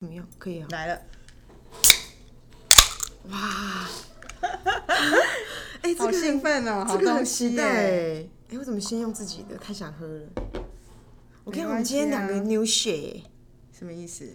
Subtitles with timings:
[0.00, 0.26] 怎么样？
[0.38, 0.66] 可以啊。
[0.70, 1.02] 来了，
[3.28, 3.86] 哇
[5.82, 8.30] 哎、这好个兴奋哦，好期待耶！
[8.50, 9.58] 哎、我怎么先用自己的？
[9.58, 10.22] 太想喝了。
[11.44, 13.20] 我看没我们今天两个 new share，
[13.78, 14.26] 什么意思？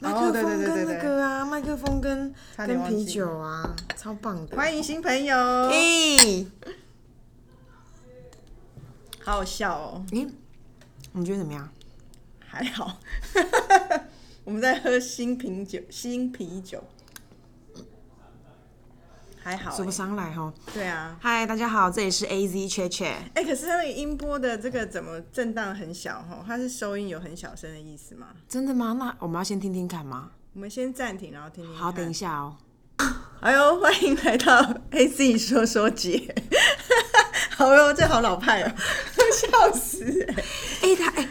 [0.00, 4.56] 麦克风跟那个啊，麦克风跟跟啤酒啊，超棒的。
[4.56, 5.36] 欢迎新朋友，
[5.70, 6.44] 哎、
[9.22, 10.26] 好好笑哦，哎、
[11.12, 11.68] 你觉得怎么样？
[12.40, 12.98] 还好。
[14.48, 16.82] 我们在喝新啤酒，新啤酒，
[19.42, 19.94] 还好说不欸。
[19.94, 20.50] 上来哈。
[20.72, 23.14] 对啊，嗨，大家好，这里是 A Z 雀雀。
[23.34, 26.42] 哎、可是它那个音波的这个怎么震荡很小哈？
[26.46, 28.28] 它是收音有很小声的意思吗？
[28.48, 28.96] 真的吗？
[28.98, 30.30] 那我们要先听听看吗？
[30.54, 31.82] 我们先暂停，然后听听看。
[31.82, 32.56] 好，等一下哦。
[33.40, 36.34] 哎呦，欢迎来到 A Z 说说姐。
[37.54, 38.72] 好哟，这好老派哦，
[39.30, 40.34] 笑死哎、
[40.84, 41.28] 哎、他哎哎、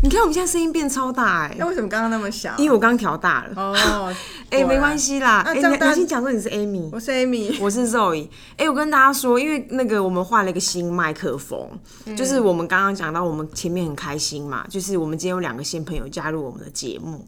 [0.00, 2.54] 你看我们现在声音变超大哎、那为什么刚刚那么小？
[2.56, 3.52] 因为我刚调大了。
[3.56, 4.14] 哦，
[4.50, 5.18] 哎、没关系。
[5.18, 5.40] 啦。
[5.40, 8.28] 哎、你那你先讲说你是 Amy，我是 Amy， 我是 Zoe。
[8.56, 11.68] 哎、我跟大家说，因为那个我们换了一个新麦克风，
[12.06, 17.26] 嗯就是我们刚刚讲到，我们前面很开心嘛，就是我们今天有两个新朋友加入我们的节目。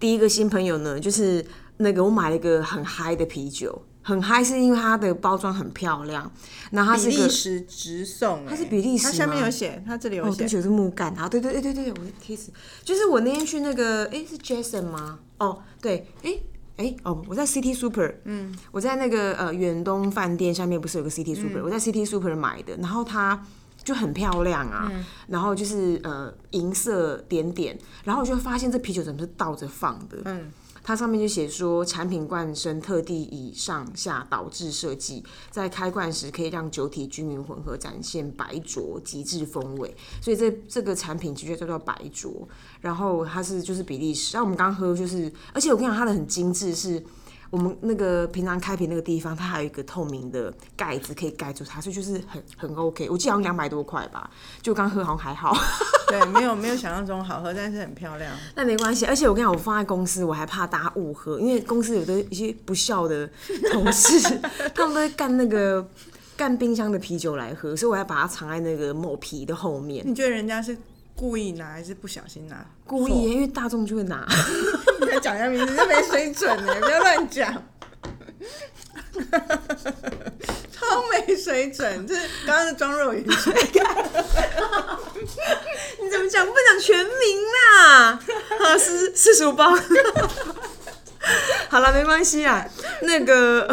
[0.00, 1.44] 第一个新朋友呢，就是
[1.76, 6.32] 那个我买了一个很嗨的啤酒，很嗨是因为它的包装很漂亮，
[6.70, 12.48] 然后它是一时直送、它是比利时它下面有写，它这里有哦，写对不，起，我是木杆啊，对对对对对，我的 kiss，
[12.82, 15.18] 就是我那天去那个，哎，是 Jason 吗？
[15.36, 16.38] 哦，对，哎
[16.78, 23.44] 哎哦，我在 City Super，嗯，我在那个呃远东饭店下面不是有个 City Super，、我在 City Super 买的，然后它
[23.84, 24.90] 就很漂亮啊，
[25.26, 30.50] 然后就是呃银色点点，然后我就发现这啤酒怎么是倒着放的，嗯，
[30.88, 39.94] 它上面就写说，产品罐身特地以上下倒置设计，在开罐时可以让酒体均匀混合，展现白浊极致风味。
[40.22, 42.48] 所以这这个产品其实叫做白浊，
[42.80, 44.34] 然后它是就是比利时。
[44.34, 47.04] 那我们刚喝就是，而且我跟你讲，它的很精致是。
[47.50, 53.08] 我们那个平常开瓶那个地方，它还有一个透明的盖子可以盖住它，所以就是很很 OK。
[53.08, 55.56] 我记得好像两百多块吧，就刚喝好像还好。
[56.08, 58.32] 对，没有没有想象中好喝，但是很漂亮。
[58.54, 63.28] 那没关系，而且我跟你讲，我放在公司，我还怕大家误喝，因为公司有的一些不孝的
[63.72, 64.20] 同事，
[64.74, 65.86] 他们都会干那个
[66.36, 70.76] 干冰箱的啤酒来喝，所以我还把它藏在那个某皮的后面，你觉得人家是
[71.18, 72.64] 故意拿还是不小心拿？
[72.86, 74.24] 故意，因为大众就会拿。
[75.02, 77.52] 你再讲一下名字，这没水准呢， 不要乱讲。
[80.70, 83.20] 超没水准，这是刚刚是装肉圆。
[83.26, 83.30] 你
[86.08, 86.46] 怎么讲？
[86.46, 87.12] 不讲全名
[87.52, 88.20] 啦？
[88.60, 89.76] 啊，四四十五包。
[91.68, 92.64] 好了，没关系啊。
[93.02, 93.68] 那个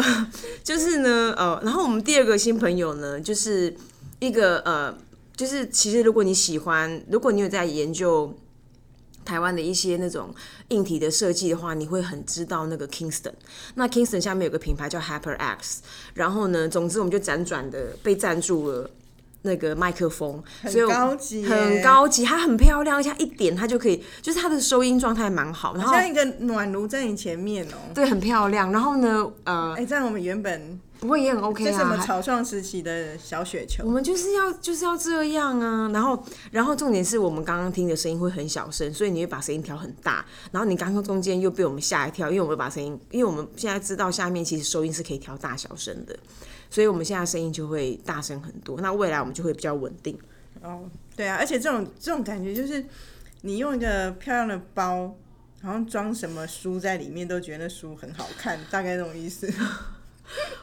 [0.64, 3.72] 就是呢，呃，然后我们第二个新朋友呢，就是
[4.18, 4.92] 一个呃，
[5.36, 8.34] 就是其实如果你喜欢，如果你有在研究
[9.24, 10.34] 台湾的一些那种
[10.68, 13.34] 硬体的设计的话，你会很知道那个 Kingston。
[13.74, 15.78] 那 Kingston 下面有个品牌叫 HyperX，
[16.14, 18.90] 然后呢，总之我们就辗转的被赞助了。
[19.42, 33.90] 那个麦克风，所以我高级很高级，它很漂亮，而且一点它就可以，就是它的收音状态蛮好，然后像一个暖炉在你前面哦、对很漂亮，然后呢，呃哎、，这样我们原本不过也很 OK 啊，这是我们草创时期的小雪球我。
[33.90, 46.18] 们就是要就是要这样啊，然后然后重点是我们刚刚听的声音会很小声，所以你会把声音调很大，然后你刚刚中间又被我们吓一跳，因为我们把声音，因为我们现在知道下面其实收音是可以调大小声的，
[46.68, 50.18] 所以我们现在声音就会大声很多，那未来我们就会比较稳定。
[50.60, 52.84] 哦，对啊，而且这种这种感觉就是，
[53.42, 55.16] 你用一个漂亮的包，
[55.62, 59.48] 好像装什么书在里面，都觉得那书很好看，大概这种意思。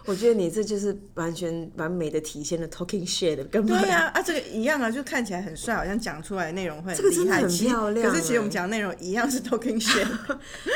[0.06, 3.80] 我觉得你这就是完全完美的体现了 talking shit 的根本。
[3.82, 10.08] 对呀、啊，这个一样啊，就看起来很帅，好像讲出来的内容会 这个真的很漂亮可是其实我们欸讲的内容一样是 talking shit。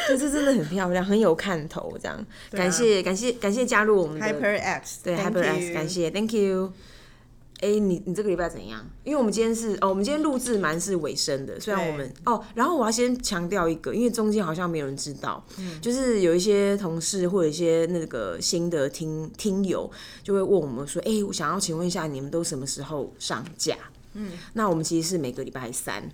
[0.07, 2.25] 对，这真的很漂亮，很有看头，这样。
[2.51, 6.73] 感谢感谢感谢加入我们的 Hyper X，对 Hyper X，感谢，Thank you。
[7.59, 8.87] 哎、你你这个礼拜怎样？
[9.03, 19.89] 因为我们今天是哦，我们今天录制蛮是尾声的，虽然我们哦，然后我要先强调一个，因为中间好像没有人知道，嗯就是有一些同事或者一些那个新的听听友
[20.23, 23.75] 就会问我们说，哎、我想要请问一下，你们都什么时候上架？
[24.13, 26.09] 嗯，那我们其实是每个礼拜三，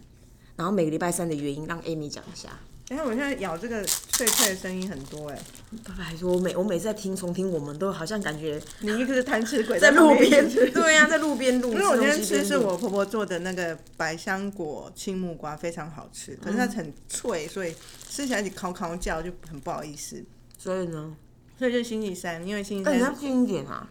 [0.55, 2.49] 然后每个礼拜三的原因让 Amy 讲一下。
[2.89, 5.39] 哎、我现在咬这个脆脆的声音很多哎、
[5.83, 11.73] 爸爸还说，我每我每次在听重听，我们都好像感觉你一个是贪吃鬼在路边，一直对呀、在路边录。
[11.73, 17.73] 因为我今天吃东西边录是我婆婆做的那个百香果青木瓜，非常好吃，可是它很脆，所以
[18.07, 20.23] 吃起来你烤烤叫，就很不好意思。
[20.57, 21.15] 所以呢，
[21.57, 23.89] 所以就是星期三，因为星期哎、三是，你要近一点啊。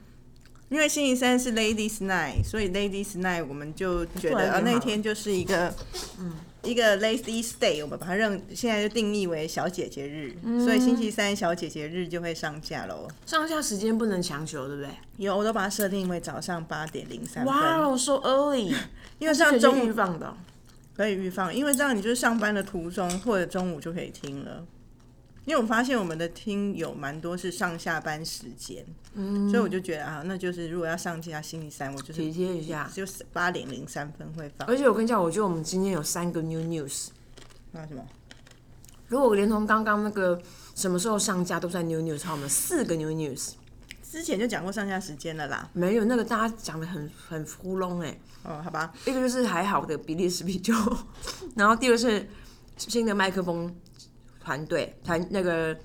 [0.68, 5.74] 因为星期三是 Ladies Night，所以 Ladies Night 我们就觉得啊那一天就是一个
[6.64, 13.08] 一个 Lazy Stay，我们把它认现在就定义为小姐姐日，嗯所以星期三小姐姐日就会上架喽。
[13.26, 14.90] 上下时间不能强求，对不对？
[15.16, 18.74] 有，我都把它设定为早上八点零三分，哇哦，so early，
[19.18, 20.36] 因为这样中午预放的哦。
[20.94, 24.64] 可以预放，因为这样你就是上班的途中或者中午就可以听了。
[25.44, 28.84] 因为我发现我们的听友蛮多是上下班时间，
[29.14, 32.88] 嗯，所以我就觉得啊，那就是如果要上架星期三，我就是体贴一下。
[32.94, 34.68] 就是八点零三分会放。
[34.68, 37.08] 而且我跟你讲，我觉得我们今天有三个 new news。
[37.72, 38.06] 那什么？
[39.08, 40.40] 如果连同刚刚那个
[40.74, 43.54] 什么时候上架都算 new news，的话我们四个 new news。
[44.02, 45.68] 之前就讲过上架时间了啦。
[45.72, 50.72] 没有那个大家讲的很很糊弄哎、哦，好吧，一个就是还好的比利时啤酒，
[51.56, 52.28] 然后第二个是
[52.76, 53.74] 新的麦克风
[54.42, 55.76] 团队团那个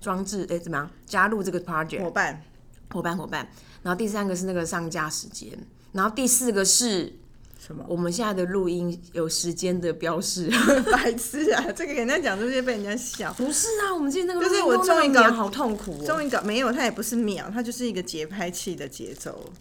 [0.00, 2.42] 装置哎、怎么样加入这个 project 伙伴，
[2.90, 3.46] 伙伴伙伴，
[3.82, 5.48] 然后第三个是那个上架时间，
[5.92, 7.12] 然后第四个是
[7.58, 7.84] 什么？
[7.86, 10.50] 我们现在的录音有时间的标示。
[10.90, 11.62] 白痴啊！
[11.70, 13.32] 这个给人家讲出去被人家笑。
[13.34, 16.06] 不是啊，我们今天那个就是我终于搞那么秒好痛苦哦。
[16.06, 19.52] 终于搞没有，它也不是秒，它就是一个节拍器的节奏。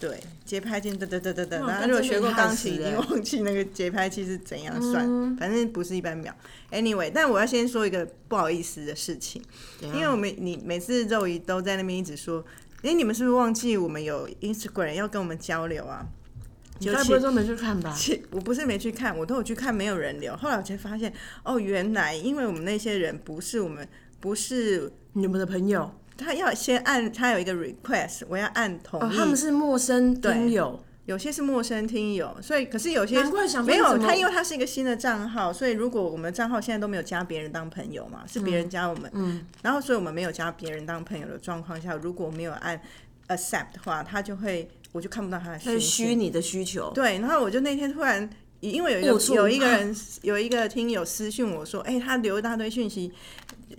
[0.00, 1.60] 对，节拍器噔噔噔噔噔。
[1.60, 6.34] 哇然后如果学过钢琴，已经忘记那个节拍器是怎样算，反正不是一般秒。
[6.70, 9.42] Anyway，但我要先说一个不好意思的事情，
[9.80, 12.44] 因因为我们你每次肉姨都在那边一直说，
[12.82, 16.06] 哎、你们是不是忘记我们有 Instagram 要跟我们交流啊？
[16.80, 17.92] 你该不会都没去看吧？
[18.30, 20.36] 我不是没去看，我都有去看，没有人留。
[20.36, 21.12] 后来我才发现，
[21.42, 23.88] 哦，原来因为我们那些人不是我们，
[24.20, 29.16] 不是你们的朋友他要先按，他有一个 request，我要按同哦，意。
[29.16, 42.78] 他们是陌生听友，有些是陌生听友，所以可是有些难怪想说没有怎么他，因为他是一个新的账号，所以如果我们账号现在都没有加别人当朋友嘛，是别人加我们，嗯，然后所以我们没有加别人当朋友的状况下，如果没有按
[43.28, 46.90] accept 的话，他就会我就看不到他的他是息虚拟的需求。
[46.94, 48.28] 对，然后我就那天突然，
[48.60, 49.34] 因为有一误触。
[49.34, 53.12] 个有一个人有一个听友私讯我说，哎、他留一大堆讯息，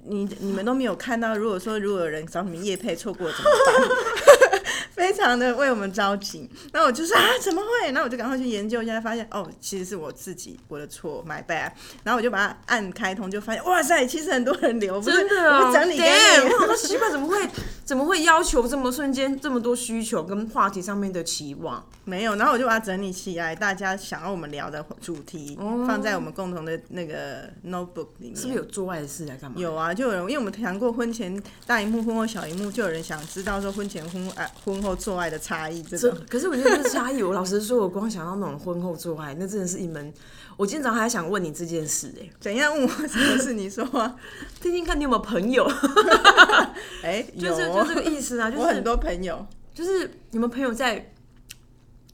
[0.10, 1.36] 你你们都没有看到。
[1.38, 4.39] 如果说如果有人找你们夜配错过怎么办？
[5.00, 6.50] 非常的为我们着急。
[6.74, 7.88] 然后我就说啊，怎么会？
[7.88, 11.72] 然后我就赶快去研究一下，发现哦，其实是我自己我的错，my bad。
[12.04, 16.54] 然后我就把它按开通，就发现哇塞，其实很多人留，不是真的哦，我整理给 Damn，你。
[16.54, 17.38] 我好奇怪，怎么会
[17.86, 21.82] 怎么会要求这么瞬间这么多需求跟话题上面的期望？
[22.04, 25.58] 没有，然后我就把它整理起来，大家想要我们聊的主题、
[25.88, 28.36] 放在我们共同的那个 notebook 里面。
[28.36, 29.56] 是不是有做爱的事来干嘛？
[29.60, 35.82] 有啊，就有人，因为我们谈过婚前大荧幕、婚后小荧幕，就有人想知道说婚前、婚后、爱婚后做爱的差异。
[35.84, 37.22] 这可是我觉得这是差异。
[37.24, 40.14] 我老实说，我光想到那种婚后做爱，那真的是一门。
[40.58, 43.54] 我今天早上还想问你这件事、哎，怎样问我什么事？
[43.54, 44.16] 你说啊？
[44.62, 45.64] 听听看你有没有朋友，
[47.04, 51.14] 哎、有 就是哦就这个意思啊，就是我很多朋友，就是你们朋友在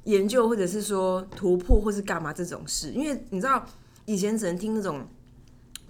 [0.04, 3.66] 研究或者是说突破或是干嘛这种事，因为你知道
[4.06, 5.07] 以前只能听那种。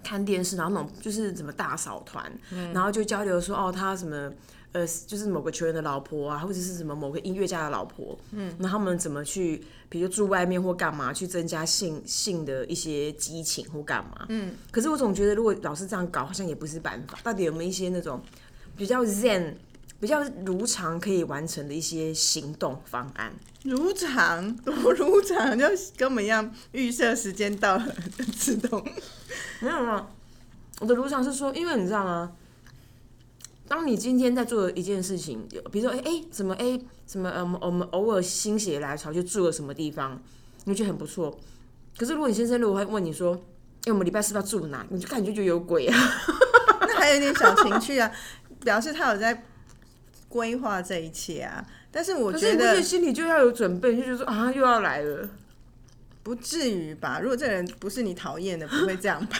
[0.04, 2.32] 看电视，然后那种就是什么大嫂团，
[2.72, 4.32] 然后就交流说哦，他什么
[4.72, 17.18] 呃，就是某个球员的老婆啊，或者是什么某个音乐家的老婆，嗯，那他们怎么去，比如住外面或干嘛，去增加性性的一些激情或干嘛，嗯，可是我总觉得如果老是这样搞，好像也不是办法。
[17.22, 18.20] 到底有没有一些那种
[18.76, 19.54] 比较 zen、
[19.98, 23.32] 比较如常可以完成的一些行动方案？
[23.64, 25.64] 如常， 我如常，就
[25.96, 28.84] 跟我们一样，预设时间到了就自动。
[29.60, 30.06] 没有没有，
[30.80, 32.32] 我的如常是说，因为你知道吗？
[33.68, 40.22] 当你今天在做一件事情，比如说，哎、哎、怎么哎、什么嗯，我们偶尔心血来潮就住了什么地方，
[40.64, 41.38] 你就觉得很不错。
[41.98, 43.34] 可是如果你先生如果会问你说，
[43.86, 44.86] 哎、我们礼拜四要住哪？
[44.90, 45.98] 你就感觉就有鬼啊！
[46.80, 48.10] 那还有一点小情趣啊，
[48.64, 49.44] 表示他有在
[50.28, 51.64] 规划这一切啊。
[51.90, 55.28] 但是我觉得是心里就要有准备，就觉得说啊，又要来了。
[56.22, 57.20] 不至于吧？
[57.20, 59.38] 如果这个人不是你讨厌的，不会这样吧？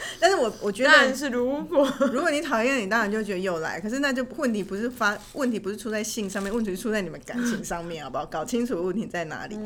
[0.20, 3.80] 但是我我觉得但是如果 如果你讨厌，你当然就觉得又来。
[3.80, 8.26] 可是那就问题不是发问题不是出在性上面，问题是出在你们感情上面，好不好？
[8.26, 9.58] 搞清楚问题在哪里。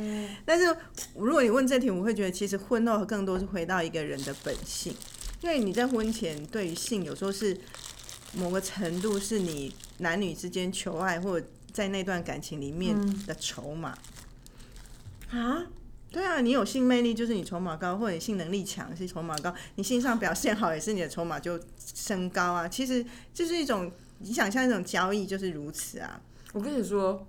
[0.44, 0.74] 但是
[1.14, 4.94] 如果你问这题，我会觉得其实婚后更多是回到一个人的本性，
[5.40, 7.56] 因为你在婚前对于性有时候是
[8.34, 12.96] 某个程度是你男女之间求爱或者在那段感情里面
[13.26, 13.96] 的筹码。
[15.30, 15.64] 啊，
[16.12, 21.58] 对啊，你有性魅力就是你筹码高，或者你性能力强是筹码高，你性上表现好也是你的筹码就
[21.94, 22.68] 升高啊。
[22.68, 26.20] 其实就是一种你想象一种交易就是如此啊。
[26.52, 27.26] 我跟你说，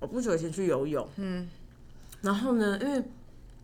[0.00, 1.48] 我不久以前去游泳，嗯，
[2.20, 3.02] 然后呢，因为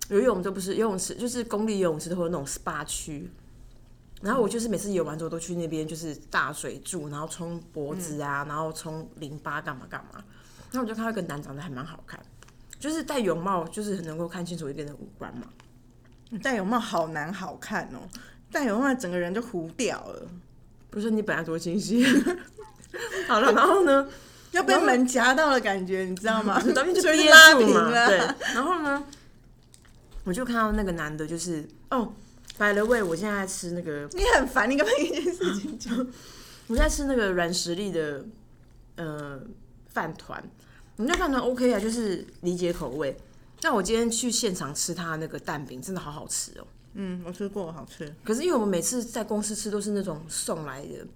[0.09, 3.31] 游泳都不是游泳池，就是公立游泳池都会有那种 SPA 区。
[4.23, 10.25] 然后我就是每次游完之后都去那边，就是大水柱，然后冲脖子啊，然后冲淋巴干嘛干嘛。
[10.73, 12.19] 然后我就看到一个男长得还蛮好看，
[12.85, 15.47] 就是戴泳帽，就是很能够看清楚一个人的五官嘛。
[16.43, 18.05] 戴泳帽好难好看哦，
[18.53, 20.29] 戴泳帽整个人就糊掉了，
[20.91, 22.05] 不是你本来多清晰。
[23.27, 24.07] 好了，然后呢，
[24.53, 26.61] 要被门夹到的感觉，你知道吗？
[26.61, 28.07] 就拉住嘛，平了。
[28.07, 28.19] 对。
[28.53, 29.03] 然后呢，
[30.25, 32.13] 我就看到那个男的，就是哦
[32.59, 35.91] ，by the way，我现在在吃那个，你很烦，你干嘛一件事情就？
[36.67, 38.23] 我在吃那个软实力的
[38.97, 39.41] 呃
[39.89, 40.45] 饭团，
[40.97, 43.17] 人家饭团 OK 啊，就是理解口味。
[43.63, 46.67] 那我今天去现场吃他那个蛋饼，真的好好吃哦。
[46.95, 48.15] 嗯，我吃过，好吃。
[48.23, 51.07] 可是因为我们每次在公司吃都是那种送来的，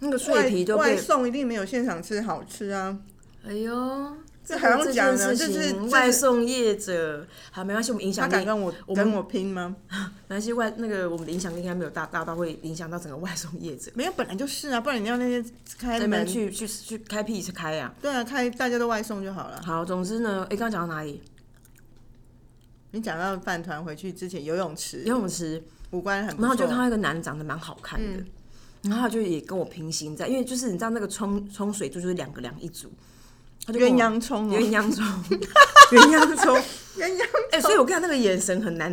[0.00, 2.98] 那个脆皮都被外外送一定没有现场吃好吃啊！
[3.44, 9.76] 哎呦，这还用讲呢就是外送业者，好没关系，我们影响力他敢跟我我跟我拼吗？
[10.28, 13.90] 没关系，外那个我们的影响力应该没有大大到会影响到整个外送业者。
[13.94, 19.62] 没有，本来就是啊，不然你要那些开门去去去开屁是开呀、对啊，开大家都外送就好了。
[19.64, 21.22] 好，总之呢，哎，刚刚讲到哪里？
[22.94, 28.22] 你讲到饭团回去之前游泳池游泳池，五官很不，然后就看到一个男的长得蛮好看的，
[28.82, 32.92] 然后他就也跟我平行在，因为就是你知道那个冲冲水柱就是两个两一组，
[33.66, 35.04] 鸳鸯冲哦，鸳鸯葱，
[35.90, 36.56] 鸳鸯葱，
[36.98, 37.24] 鸳鸯。
[37.52, 38.92] 哎、所以我看他那个眼神很难，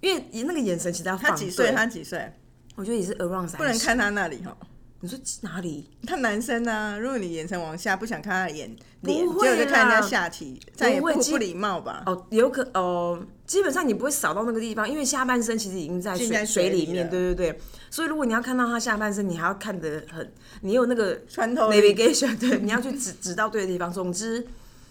[0.00, 1.66] 因为那个眼神其实要放他几岁？
[1.66, 2.32] 对他几岁？
[2.76, 4.56] 我觉得也是 around 三不能看他那里哈。
[5.00, 5.88] 你说哪里？
[6.06, 12.02] 他男生啊，如果你眼神往下，不想看他的眼脸，就看人家下体，这样也不会基不不礼貌吧？
[12.06, 17.60] 哦，有可哦，基本上你不会扫到那个地方，因为下半身其实已经在水水里里面，对对对。
[17.90, 23.92] 所以如果你要看到他下半身，你还要看得很，你有那个穿透 navigation，对，你要去指 指到对的地方。
[23.92, 24.44] 总之，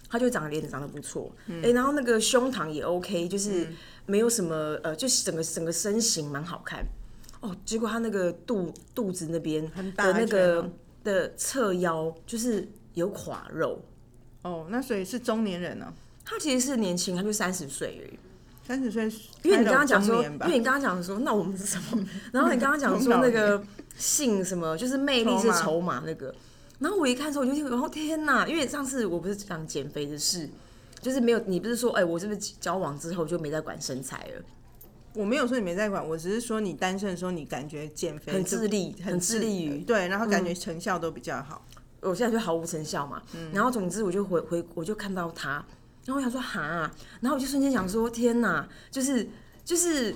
[0.07, 3.67] 他就长得脸长得不错，哎、嗯然后那个胸膛也 OK，就是
[4.05, 6.85] 没有什么呃，就是整个整个身形蛮好看。
[7.45, 10.71] 哦，结果他那个肚肚子那边很大的那个哦
[11.03, 13.79] 的侧腰就是有垮肉。
[14.41, 18.19] 哦，那所以是中年人啊，他其实是年轻，他就三十岁而已。
[18.67, 19.03] 三十岁，
[19.43, 22.03] 因为你刚刚讲说，因为你刚刚讲说，那我们是什么？
[22.33, 23.63] 然后你刚刚讲说那个
[23.95, 26.33] 性什么，就是魅力是筹码那个。
[26.79, 28.47] 然后我一看的时候，我就听，然后天哪！
[28.47, 30.49] 因为上次我不是讲减肥的事，
[30.99, 34.43] 就是没有，你不是说，哎、我是不是交往之后就没再管身材了？
[35.15, 41.65] 我没有说你没在管，我只是说你单身的时候，你感觉减肥很就致力很致力于嗯对，然后感觉成效都比较好。
[42.01, 43.21] 我现在就毫无成效嘛。
[43.51, 45.65] 然后总之我就回回我就看到他，
[46.05, 46.91] 然后我想说哈，
[47.21, 49.27] 然后我就瞬间想说天哪，就是
[49.63, 50.13] 就是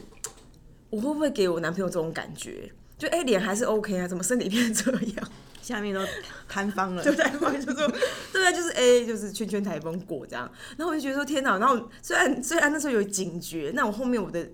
[0.90, 2.72] 我会不会给我男朋友这种感觉？
[2.98, 5.30] 就哎脸、还是 OK 啊，怎么身体变这样？
[5.62, 6.02] 下面都
[6.48, 7.88] 摊方了，就台风就说，
[8.34, 14.50] 对啊，就是 A 就是圈圈台风过这样，然后我就觉得说天哪，然后虽然虽然那时候有警觉，那我后面我的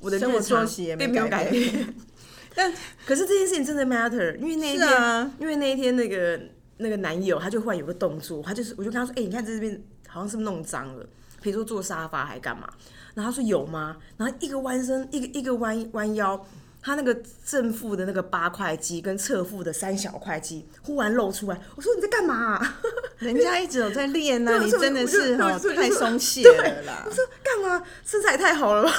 [0.00, 1.94] 我的生活作息也没有改改变，
[2.54, 2.72] 但
[3.06, 6.40] 可是这件事情真的 matter，因为那一天，啊因为那一天那个
[6.78, 11.06] 那个男友他就忽然有个动作，他就是我就跟他说，哎、你看这边好像是不是弄脏了，
[11.40, 12.68] 比如说坐沙发还干嘛，
[13.14, 13.96] 然后他说有吗？
[14.16, 16.46] 然后一个弯身，一个一个弯弯腰。
[16.82, 17.14] 他那个
[17.44, 22.80] 正负的那个八块肌跟侧腹的三小块肌忽然露出来，我说你在干嘛啊、
[23.20, 27.10] 人家一直有在练呢、对所以你真的是哈太松懈了啦我。
[27.10, 27.84] 说干嘛？
[28.02, 28.92] 身材太好了吧？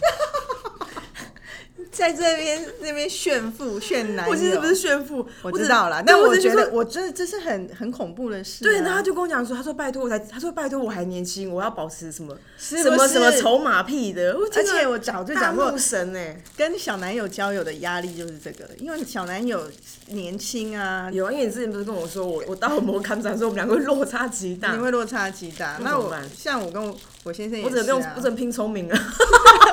[1.90, 8.66] 在这边那边炫富炫男友，我其实不是炫富，我知道了，但我觉得我真的这是很很恐怖的事、啊。
[8.66, 19.68] 对，然后他就跟我讲说，他说拜托我才，他说拜托我还年轻，我要保持什么是什么什么筹码屁的，而且我早就讲过大，神哎、跟小男友交友的压力就是这个，因为小男友
[20.06, 25.76] 年轻啊，有啊，因为你之前不是跟我说，我我到了摩看展说我们两个会落差极大，你会落差极大。
[25.82, 28.96] 那我像我跟我我先生也是、啊，我只能用，我只能拼聪明了。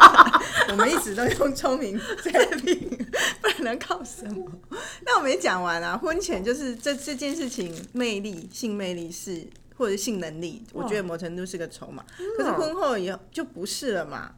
[0.71, 2.89] 我们一直都用聪明 在拼，
[3.41, 4.51] 不然能靠什么？
[5.05, 12.03] 那我没讲完啊，婚前就是这这件事情，魅力、性魅力是或者性能力，我觉得某程度是个筹码。
[12.37, 14.33] 可是婚后以后就不是了嘛？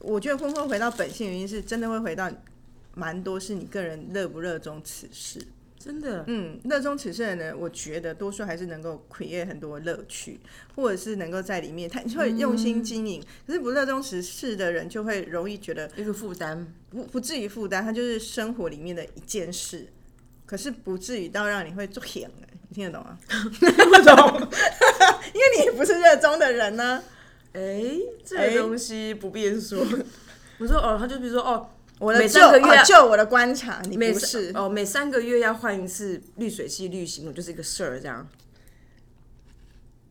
[0.00, 2.30] 我觉得婚后回到本性，原因是真的会回到
[2.94, 5.46] 蛮多是你个人热不热衷此事。
[5.82, 10.38] 真的，嗯，热衷此事的人，我觉得多数还是能够 create 很多乐趣，
[10.76, 13.24] 或者是能够在里面，他会用心经营。
[13.46, 19.86] 可是不热衷此事的人，就会容易觉得一个负担，不不至于负担，他就是生活里面的一件事，
[20.44, 23.18] 可是不至于到让你会做闲的，你听得懂吗？
[23.30, 24.48] 不懂。
[25.32, 27.02] 因为你也不是热衷的人呢、
[27.54, 27.82] 哎、
[28.22, 29.82] 这哎个东西不便说。
[30.60, 34.50] 我说哦，他就比如说哦，我的就每三个月啊就我的观察，你每不是。
[34.54, 38.26] 哦，每三个月要换一次滤水器滤芯，我就是一个事儿这样。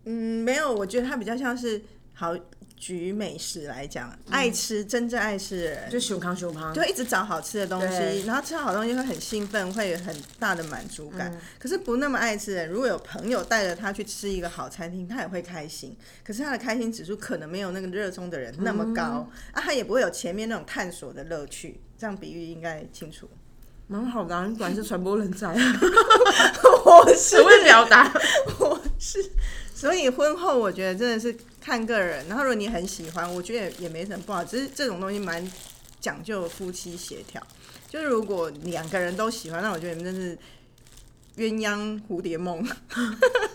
[0.06, 1.82] 嗯，没有，我觉得它比较像是
[2.14, 2.38] 好
[2.80, 11.32] 举美食来讲，爱吃真正爱吃的人，就熊康熊康，就会一直找好吃的东西，然后吃到好东西会很兴奋，会有很大的满足感。
[11.32, 15.96] 嗯可是不那么爱吃的人，如果有朋友带着他去吃一个好餐厅，他也会开心。
[16.24, 21.82] 可是他的开心指数可能没有那个热衷的人那么高，嗯啊，他也不会有前面那种探索的乐趣。
[21.98, 23.30] 这样比喻应该清楚。
[23.92, 25.48] 蛮好的、啊，你果然是传播人才，
[26.86, 28.14] 我是只会表达。
[28.60, 29.32] 我是
[29.74, 35.44] 所以婚后我觉得真的是看个人，然后如果你很喜欢，我觉得也也没什么不好，只是这种东西蛮
[36.00, 37.42] 讲究夫妻协调。
[37.90, 40.38] 就是如果两个人都喜欢，那我觉得你们真是
[41.38, 42.64] 鸳鸯蝴蝶梦，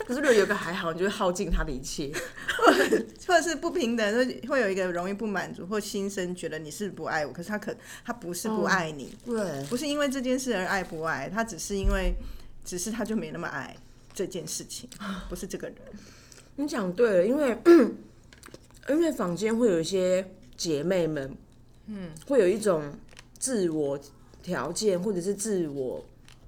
[0.06, 2.10] 可是如果有个还好，你就会耗尽他的一切。
[3.26, 12.14] 或者是不平等，就会有一个容易不满足或心生觉得你是不爱我，可是他可他不是不爱你，对，不是因为这件事而爱不爱，他只是因为
[12.64, 13.76] 只是他就没那么爱
[14.14, 14.88] 这件事情，
[15.28, 15.76] 不是这个人。
[16.56, 17.56] 你讲对了，因为
[18.88, 20.26] 因为坊间会有一些
[20.56, 21.36] 姐妹们，
[21.86, 22.94] 嗯，会有一种
[23.38, 23.98] 自我
[24.42, 26.04] 条件或者是自我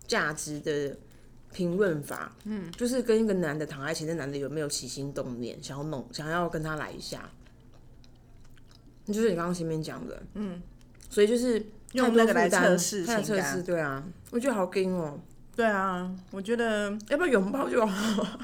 [0.06, 0.96] 价值的
[1.56, 7.30] 评论法，嗯，就是跟一个男的躺在一起，那男的有没有起心动念，想要弄，想要跟他来一下，
[9.06, 10.60] 就是你刚刚前面讲的，嗯，
[11.08, 15.18] 所以就是用那个来测试太情测试，对啊，我觉得好硬哦、
[15.56, 18.38] 对啊，我觉得要不要拥抱就好？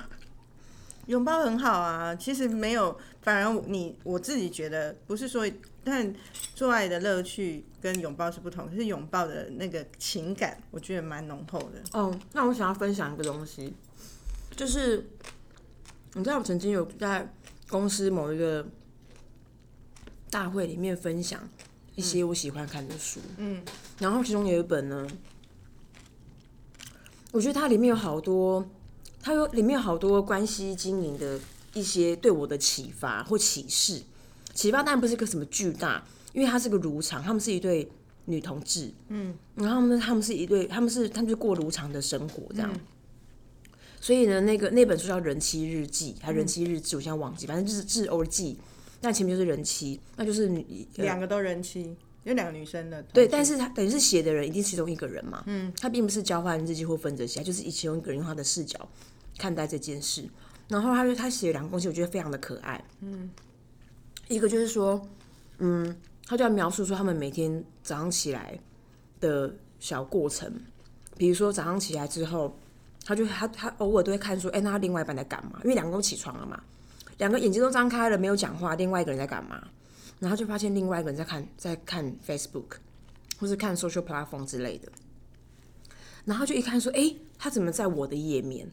[1.06, 5.44] 拥抱很好啊，其实没有，反而你我自己觉得不是说，
[5.82, 6.14] 但
[6.54, 11.82] 做爱的乐趣跟拥抱是不同，是拥抱的那个情感，我觉得蛮浓厚的。
[11.92, 13.74] 哦，那我想要分享一个东西，
[14.54, 15.08] 就是
[16.14, 17.28] 你知道我曾经有在
[17.68, 18.64] 公司某一个
[20.30, 21.40] 大会里面分享
[21.96, 23.60] 一些我喜欢看的书，嗯，
[23.98, 25.06] 然后其中有一本呢，
[27.32, 28.64] 我觉得它里面有好多，
[29.22, 31.38] 它有里面有好多关系经营的
[31.72, 34.02] 一些对我的启发或启示。
[34.52, 37.88] 启发当然不是个什么巨大，因为它是个如常，他们是一对
[38.26, 42.70] 女同志，嗯，然后呢，他们是一对，他们是他们就过如常的生活这样。
[44.00, 48.58] 所以呢，那个那本书叫《人妻日记》，还《人妻日志》，我现在忘记，反正就是志欧记，
[49.00, 53.00] 那前面就是人妻，那就是女两个都人妻，有两个女生的。
[53.04, 58.88] 对，但是他等于是写的人一定其中一个人嘛，嗯，他并不是交换日记或分着写，就是其中一个人用他的视角
[59.38, 60.28] 看待这件事。
[60.68, 63.30] 然后他就他写两个东西，我觉得非常的可爱，嗯，
[64.28, 65.06] 一个就是说，
[65.58, 68.58] 嗯，他就要描述说他们每天早上起来
[69.20, 70.50] 的小过程，
[71.18, 72.56] 比如说早上起来之后，
[73.04, 75.60] 他就他他偶尔都会看说，哎、那他另外一半在干嘛？
[75.64, 76.62] 因为两个都起床了嘛，
[77.18, 79.62] 两个眼睛都张开了，没有讲话，另外一个人在干嘛？
[80.20, 82.76] 然后就发现另外一个人在看在看 Facebook，
[83.38, 84.90] 或是看 social platform 之类的，
[86.24, 88.70] 然后就一看说，哎、他怎么在我的页面？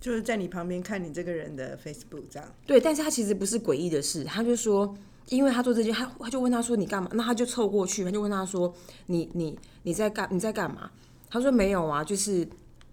[0.00, 2.48] 就是在你旁边看你这个人的 Facebook 这样。
[2.66, 4.96] 对，但是他其实不是诡异的事，他就说，
[5.28, 7.10] 因为他做这件，他他就问他说你干嘛？
[7.12, 8.72] 那他就凑过去，他就问他说
[9.06, 10.90] 你你你在干你在干嘛？
[11.28, 12.48] 他说没有啊，就是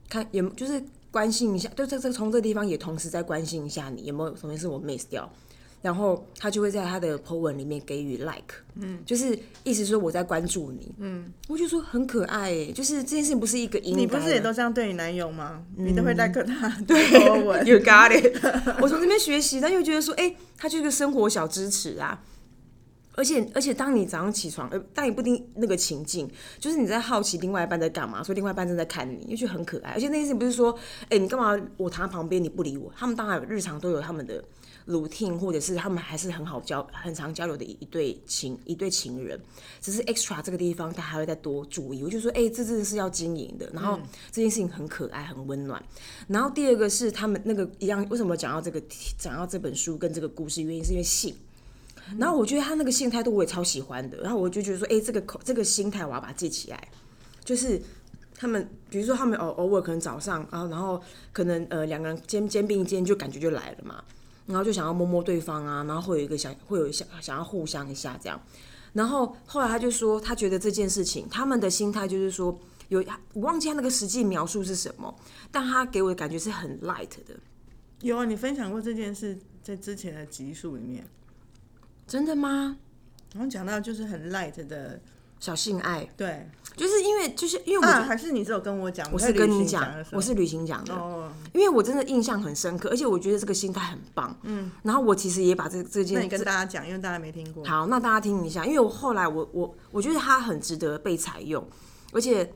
[0.09, 5.31] 看有就是关心一下，对这这从这地方也同时在关心一下你有没有什么是我 miss 掉。
[5.81, 15.63] 然后他就会在他的 po 文里面给予 like，嗯，就是意思说我在关注你，嗯，我就说很可爱欸，就是这件事情不是一个应该，你不是也都这样对你男友吗？
[15.75, 18.35] 你都会嗯 like 他 对文，You got it。
[18.81, 22.21] 我从这边学习，但又觉得说，哎、他就是个生活小支持啊。
[23.17, 29.93] 而且而且，当你早上起床，呃，但也不一定那个情境，就是你在好奇另外一半在干嘛，所以另外一半正在看你，又觉得很可爱。
[29.93, 30.77] 而且那件事情不是说，
[31.09, 31.59] 哎、你干嘛？
[31.77, 32.93] 我躺在旁边你不理我。
[32.95, 34.43] 他们当然日常都有他们的
[34.85, 39.41] routine，或者是他们还是很好交、很常交流的一一对情一对情人。
[39.81, 42.03] 只是 extra 这个地方，他还会再多注意。
[42.03, 43.67] 我就说，哎、这真的是要经营的。
[43.73, 43.99] 然后
[44.31, 45.83] 这件事情很可爱，很温暖。
[46.27, 48.79] 然后第二个是他们那个一样，为什么讲到这个
[49.17, 51.35] 讲到这本书跟这个故事，原因是因为性。
[52.17, 56.87] 然后我觉得他那个性态度我也超喜欢的，然后我就觉得说，哎、这个口这个心态我要把它记起来，
[57.43, 57.81] 就是
[58.35, 61.01] 他们比如说他们偶偶尔可能早上，然后然后
[61.33, 64.03] 可能呃两个人肩肩并肩就感觉就来了嘛，
[64.45, 68.41] 然后就想要摸摸对方啊，然后会有一个想会有想想要互相一下这样，
[68.93, 72.57] 然后后来他就说他觉得这件事情他们的心态就是说
[72.89, 75.13] 有我忘记他那个实际描述是什么，
[75.51, 77.35] 但他给我的感觉是很 light 的，
[78.01, 81.05] 有啊，你分享过这件事在之前的集数里面，
[82.07, 82.77] 真的吗？
[83.33, 84.99] 然后讲到就是很 light 的，
[85.39, 94.35] 小性爱对就是因为就是因为我还是你只有跟我讲，我是跟你讲我是旅行讲的，哦，因为我真的印象很深刻，而且我觉得这个心态很棒。
[94.43, 97.65] 嗯，然后我其实也把这这那件你跟大家讲，因为大家没听过。
[97.65, 101.67] 好，那大家听一下，因为我后来我我我觉得它很值得被采用，
[102.13, 102.53] 而且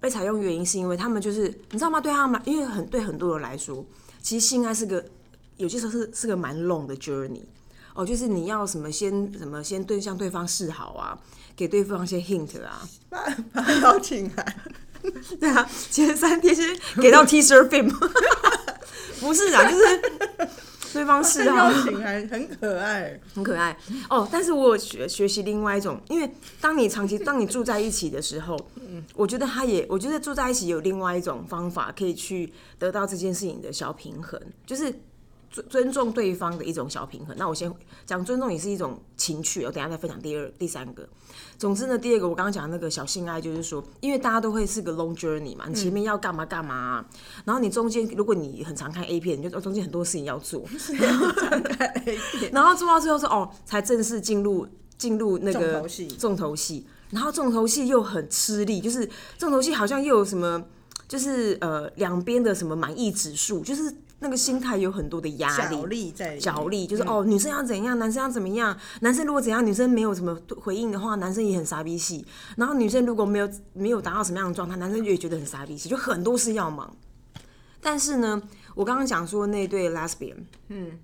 [0.00, 2.00] 被采用原因是因为他们就是你知道吗？
[2.00, 3.84] 对他们来，因为很对很多人来说，
[4.22, 5.04] 其实性爱是个
[5.56, 7.42] 有些时候是是个蛮 long 的 journey，
[7.96, 11.18] 哦，就是你要什么先什么先对向对方示好啊，
[11.56, 13.18] 给对方一些 hint 啊， 发
[13.52, 14.56] 发邀请函，
[15.40, 17.90] 对啊，前三天先给到 T shirt film，
[19.18, 20.00] 不是啊，就是
[20.92, 21.82] 对方示好邀。
[21.82, 23.20] 请函很可爱。
[23.34, 23.76] 很可爱
[24.08, 24.26] 哦。
[24.30, 26.30] 但是我有学学习另外一种，因为
[26.60, 28.58] 当你长期当你住在一起的时候，
[29.14, 34.92] 我觉得他也，我觉得住在一起有另外一种方法可以去得到这件事情的小平衡，就是
[35.62, 37.34] 尊尊重对方的一种小平衡。
[37.38, 37.72] 那我先
[38.04, 41.08] 讲尊重也是一种情趣，我等下再分享第二、第三个。
[41.58, 47.06] 总之呢，第二个我刚刚讲那个小性爱，就是说，因为大家都会是个 long journey 嘛，你前面要干嘛干嘛啊、
[47.44, 50.62] 然后你中间如果你很常看 A 片，你就中间很多事情要做，
[52.52, 54.66] 然后做到最后说哦，才正式进入
[54.98, 56.06] 进入那个重头戏。
[56.08, 60.62] 重头戏，然后重头戏又很吃力，就是重头戏好像又有什么，
[61.08, 65.84] 就是呃两边的什么满意指数，就是那个心态有很多的压力角。
[65.86, 68.76] 力在角力就是、哦，女生要怎样，男生要怎么样。
[69.00, 72.26] 男生如果怎样，女生没有什么回应的话，男生也很傻逼戏。
[72.56, 76.96] 然后女生如果没有没有达到什么样的状态，男生也觉得很傻逼戏，就很多事要忙。
[77.80, 78.42] 但是呢，
[78.74, 80.36] 我刚刚讲说那对 lesbian，
[80.68, 80.98] 嗯，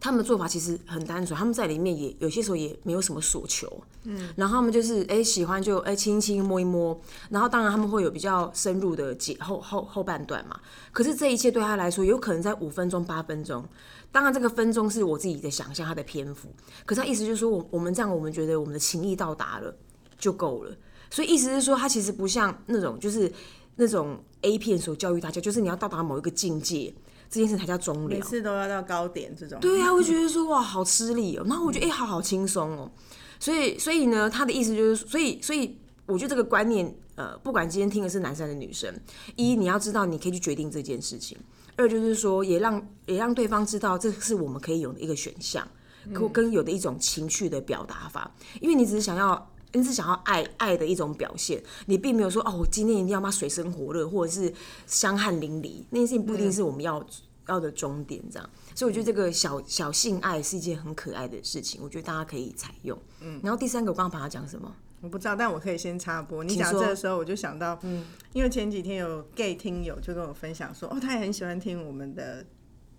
[0.00, 3.70] 他们的做法其实很单纯，他们在里面也有些时候也没有什么所求，
[4.04, 10.58] 嗯，然后他们就是哎、喜欢就哎亲一亲摸一摸，然后当然他们会有比较深入的解后后后半段嘛，
[10.90, 13.62] 可是这一切对他来说有可能在五分钟八分钟，
[14.10, 16.48] 当然这个分钟是我自己的想象，他的篇幅，
[16.86, 19.74] 可是他意思就是说我我们这样我们觉得我们的情谊到达了
[20.18, 20.74] 就够了，
[21.10, 23.30] 所以意思是说他其实不像那种就是
[23.76, 26.94] 那种 A 片所教育大家，就是你要到达某一个境界，
[27.30, 28.20] 这件事才叫终了每。
[28.20, 29.58] 次都要到高点这种。
[29.60, 31.44] 对啊， 我就觉得说哇，好吃力哦。
[31.46, 32.90] 然后我觉得哎、好好轻松哦。
[33.38, 38.92] 所以，所以呢，他的意思就是，所以，所以我觉得这个观念，呃，不管今天听的是男生还是女生，
[39.36, 41.38] 一你要知道你可以去决定这件事情；
[41.76, 45.66] 二就是说，也让也让对方知道这是我们可以有的一个选项，
[46.12, 48.30] 可跟有的一种情绪的表达法。
[48.60, 49.49] 因为你只是想要。
[49.72, 54.52] 你是想要爱爱的一种表现，你并没有说哦，我今天一定要妈水深火热，或者是
[54.86, 57.04] 香汗淋漓，那件事情不一定是我们要、
[57.48, 58.50] 要的终点，这样。
[58.74, 62.98] 所以我觉得这个小小性爱是一件很可爱的事情，我觉得大家可以采用。
[63.20, 64.74] 嗯，然后第三个我刚刚把它讲什么？
[65.02, 66.44] 我不知道，但我可以先插播。
[66.44, 68.04] 你讲这个时候，我就想到，嗯，
[68.34, 72.44] 因为前几天有 gay 听友就跟我分享说，哦，他也很喜欢听我们的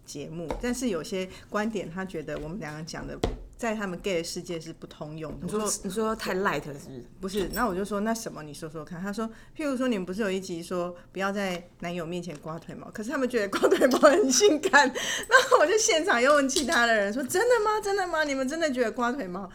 [0.04, 3.16] 节目，但是有些观点他觉得我们两个讲的
[3.62, 5.46] 在他们 gay 的世界是不通用的。
[5.46, 7.42] 你说你说太 light 了是不是？
[7.44, 9.00] 不是，那我就说那什么，你说说看。
[9.00, 14.88] 他说，譬如说你们不是有一集说不要在男友面前刮腿毛，可是他们觉得刮腿毛很性感。
[15.30, 17.80] 然后我就现场又问其他的人说，真的吗？
[17.80, 18.24] 真的吗？
[18.24, 19.48] 你们真的觉得刮腿毛？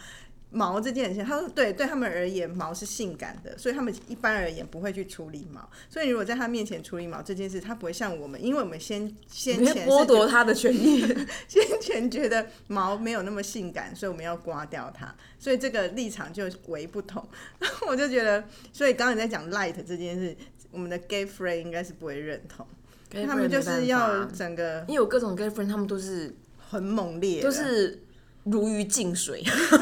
[0.51, 5.69] 毛这件事情，他说对，对他们而言毛是性感的，所以他们一般而言不会去处理毛。
[5.91, 11.05] 所以如果在他面前处理毛这件事，他不会像我们，因为我们先先 前剥夺他的权利。
[11.49, 17.27] 先前觉得毛没有那么性感，所以我们要刮掉它，所以这个立场就为不同。
[17.59, 20.37] 然 后我就觉得，所以刚刚你在讲 light 这件事，
[20.71, 22.67] 我们的 gay friend 应该是不会认同，
[23.27, 28.03] 他们就是要整个因为有各种 girlfriend，他们都是很猛烈的，都是
[28.45, 29.77] 如鱼进水，就是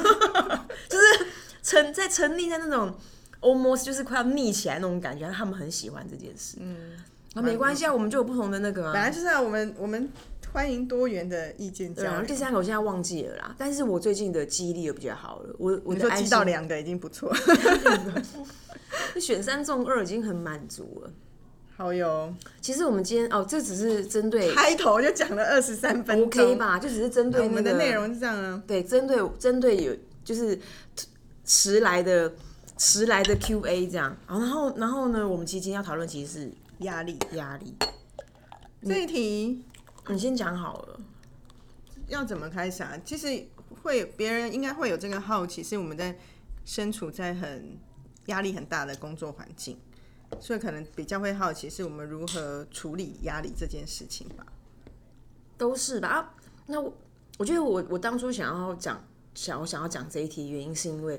[1.64, 2.94] 沉在沉溺在那种
[3.40, 6.58] almost 就是快要腻起来那种感觉，他们很喜欢这件事。
[6.60, 6.92] 嗯，
[7.34, 8.92] 那没关系啊，我们就有不同的那个啊。
[8.92, 10.08] 本来就是啊我们我们
[10.52, 12.26] 欢迎多元的意见对啊，交流。
[12.28, 15.56] 第三个我现在忘记了啦，但是我最近的记忆力又比较好了。
[15.58, 17.34] 我我你说记到两个已经不错，
[19.20, 21.10] 选三中二已经很满足了。
[21.76, 26.54] 好有其实我们今天哦，这只是针对开头就讲了二十三分钟 OK？
[26.54, 29.92] 吧，就只是针对、那个、我们的内容是这样啊，对，针对针对有
[30.24, 30.56] 就是
[31.44, 32.34] 迟来的
[32.76, 37.74] 迟来的 QA 这样，然后然后呢，我们其实今天要讨论其实是压力压力。
[38.82, 39.64] 这一题。
[40.06, 41.00] 你先讲好了，
[42.08, 42.92] 要怎么开始啊？
[43.06, 43.46] 其实
[43.82, 46.18] 会别人应该会有这个好奇，是我们在
[46.66, 47.78] 身处在很
[48.26, 49.78] 压力很大的工作环境，
[50.38, 54.44] 所以可能比较会好奇是我们如何处理压力这件事情吧。
[55.56, 56.08] 都是吧？
[56.08, 56.34] 啊，
[56.66, 56.92] 那我
[57.38, 59.02] 我觉得我我当初想要讲
[59.34, 61.18] 想我想要讲这一题，原因是因为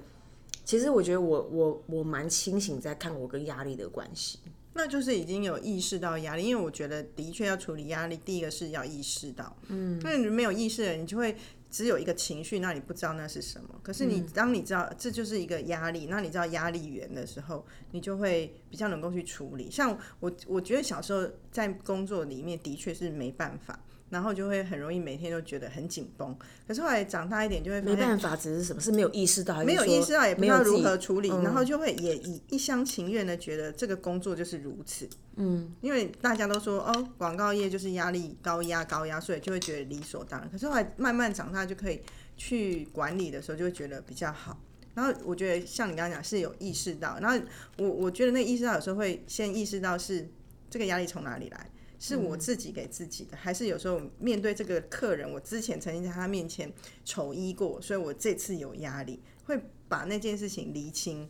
[0.65, 4.39] 其实我觉得我我我蛮清醒在看我跟压力的关系。
[4.77, 11.33] 那就是已经有意识到压力，因为我觉得的确要处理压力，第一个是要意识到，嗯，那你没有意识的，你就会
[11.71, 13.69] 只有一个情绪，那你不知道那是什么。
[13.81, 19.71] 可是你当你知道这就是一个压力，那你知道压力源的时候，你就会比较能够去处理。
[19.71, 23.79] 像我，我觉得小时候在工作里面的确是没办法。
[24.15, 26.33] 然后就会很容易每天都觉得很紧绷。
[26.65, 35.05] 可是后来长大一点，就会没办法，只是什么是没有意识到，没有意识到，也不知道如何处理，然后就会也一一厢情愿的觉得这个工作就是如此。
[35.35, 40.49] 嗯，因为大家都说哦，广告业就是压力高压高压，所以就会觉得理所当然。
[40.49, 42.01] 可是后来慢慢长大，就可以
[42.37, 44.57] 去管理的时候，就会觉得比较好。
[44.93, 47.37] 然后我觉得像你刚刚讲是有意识到，然后
[47.77, 50.25] 我我觉得那意识到有时候会先意识到是
[50.69, 51.69] 这个压力从哪里来，
[52.07, 56.71] 是我自己给自己的，还是有时候面对这个客人，我之前曾经在他面前
[57.03, 61.27] 丑衣过，所以我这次有压力，会把那件事情厘清，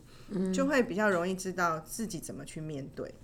[0.52, 3.14] 就会比较容易知道自己怎么去面对。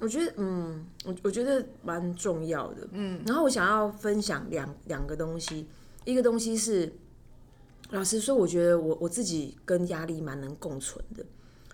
[0.00, 3.20] 我觉得，嗯，我我觉得蛮重要的，嗯。
[3.26, 5.66] 然后我想要分享两两个东西，
[6.06, 6.90] 一个东西是，
[7.90, 11.26] 老实说，我觉得我我自己跟压力蛮能共存的。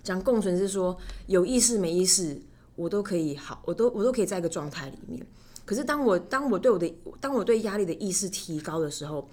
[0.02, 2.40] 讲共存是说，有意识没意识，
[2.76, 5.26] 我都可以好，我都我都可以在一个状态里面。
[5.64, 9.28] 可是当我当我对我的当我对压力的意识提高的时候，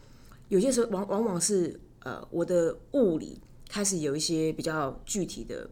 [0.50, 5.70] 有些时候往往往是呃我的物理开始有一些比较具体的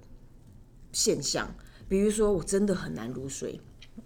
[0.92, 1.50] 现象。
[1.88, 3.60] 比如说，我真的很难入睡，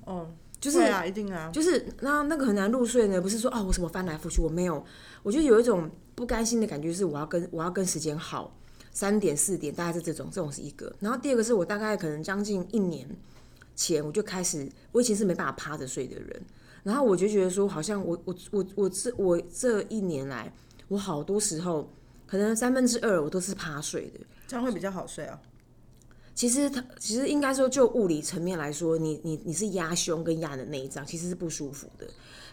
[0.06, 4.82] 哦，就是对啊，一定啊，就是那那个很难入睡呢，不是说哦我什么翻来覆去，我没有，
[5.22, 8.56] 我就有一种不甘心的感觉，是我要跟我要跟时间耗，
[8.94, 10.96] 三点四点大概是这种，这种是一个。
[11.02, 13.06] 然后第二个是我大概可能将近一年
[13.76, 16.42] 前我就开始，我以前是没办法趴着睡的人，
[16.84, 20.54] 然后我就觉得说，好像我我我我这我这一年来，
[20.88, 21.92] 我好多时候
[22.28, 24.20] 可能三分之二我都是趴睡的。
[24.48, 25.40] 这样会比较好睡啊。
[26.36, 32.08] 其实它其实应该说，就物理层面来说，你你你是压胸跟压的内脏，其实是不舒服的。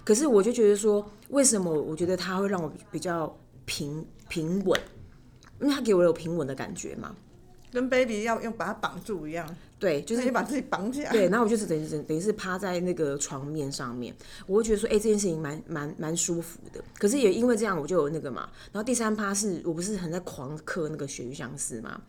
[0.05, 4.81] 可是我就觉得说，为什么我觉得它会让我比较平平稳？
[5.61, 7.15] 因为它给我有平稳的感觉嘛。
[7.73, 11.13] 跟 baby 要用把它绑住一样，对，就是你把自己绑起来。
[11.13, 14.15] 对，然后我就是等于等等于是趴在那个床面上面，
[14.47, 16.83] 我会觉得说，哎、这件事情蛮蛮蛮舒服的。
[16.99, 18.49] 可是也因为这样，我就有那个嘛。
[18.73, 22.01] 然后第三趴是我不是很在狂嗑那个鳕鱼香丝嘛，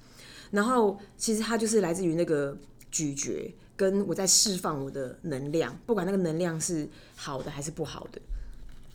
[0.50, 2.58] 然后其实它就是来自于那个
[2.90, 8.20] 咀嚼，跟我在释放我的能量，不管那个能量是好的还是不好的，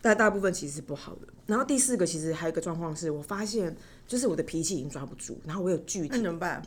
[0.07, 1.27] 但大部分其实是不好的。
[1.45, 3.75] 然后第四个其实还有一个状况是，我发现
[4.07, 6.61] 就是我的脾气已经抓不住，然后我有具体那怎么办？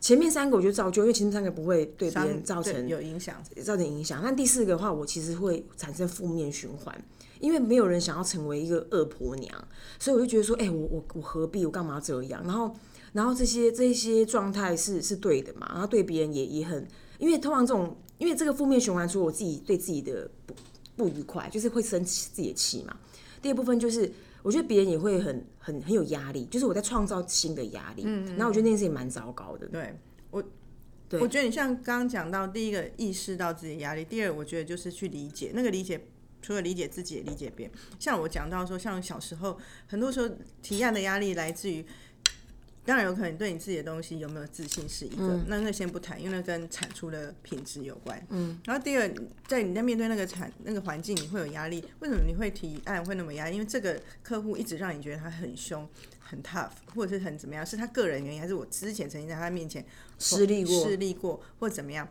[0.00, 3.42] 前面三个我就照旧，因为前面三个不会对别人造成有影响。
[3.64, 4.20] 造成影响。
[4.22, 7.04] 但第四个的话，我其实会产生负面循环，
[7.38, 9.68] 因为没有人想要成为一个恶婆娘，
[10.00, 12.42] 所以我就觉得说，哎、我我我何必，我干嘛这样？
[12.44, 12.74] 然后
[13.12, 15.68] 然后这些这些状态是是对的嘛？
[15.70, 16.84] 然后对别人也也很，
[17.18, 20.54] 因为通常这种，因为这个负面循环，说我自己对自己的不
[20.96, 22.96] 不愉快，就是会生气自己的气嘛。
[23.40, 28.02] 第二部分就是，我觉得别人也会很很很有压力，就是我在创造新的压力。
[28.06, 29.66] 嗯，然后我觉得那件事情蛮糟糕的。
[29.68, 29.98] 对
[30.30, 30.42] 我，
[31.08, 36.00] 对我觉得你像刚刚讲到，第一个意识到自己的压力，第二我觉得就是去理解那个理解。
[36.44, 37.74] 除了理解自己，也理解别人。
[38.00, 40.28] 像我讲到说，像小时候，很多时候
[40.60, 41.86] 提案的压力来自于，
[42.84, 48.20] 当然有可能你对你自己的东西有没有自信是一个，那那先不谈，因为那跟产出的品质有关。
[48.30, 48.60] 嗯。
[48.64, 49.08] 然后第二，
[49.46, 51.84] 在你在面对那个产那个环境，你会有压力。
[52.00, 53.54] 为什么你会提案会那么压力？
[53.54, 57.64] 因为这个客户一直让你觉得他很凶、很 tough，或者是很怎么样？
[57.64, 59.84] 是他个人原因，还是我之前曾经在他面前
[60.18, 62.08] 失利过失利过，或怎么样？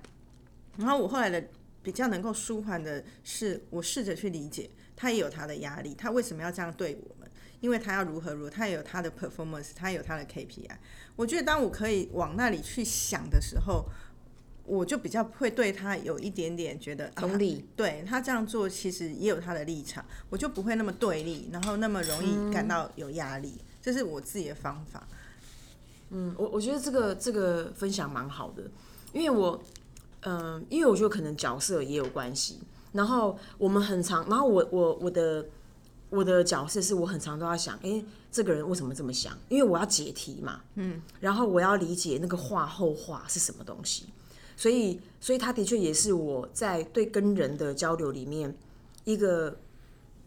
[0.78, 1.44] 然后我后来的
[1.84, 7.21] 比较能够舒缓的是，我试着去理解，他也有他的压力，他为什么要这样对我们？
[7.62, 10.70] 因为他要如何如何，他也有他的 performance，他也有他的 KPI。
[11.16, 13.86] 我觉得当我可以往那里去想的时候，
[14.66, 23.54] 我就比较会对他有一点点觉得同理，啊、对他这样做其实也有他的立场，我就不会那么对立，然后那么容易感到有压力。
[23.82, 25.08] 这是我自己的方法。
[26.10, 28.64] 嗯，我我觉得这个这个分享蛮好的，
[29.14, 29.64] 因为我，
[30.22, 32.60] 嗯、因为我觉得可能角色也有关系。
[32.92, 35.46] 然后我们很常，然后我我我的
[36.12, 39.36] 我的角色是我很常都要想，哎、这个人为什么这么想？
[39.50, 44.08] 因为我要解题嘛，嗯，然后我要理解那个话后话是什么东西，
[44.58, 48.54] 所以所以他的确也是我在对跟人的交流里面
[49.06, 49.58] 一个